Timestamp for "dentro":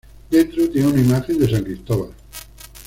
0.31-0.67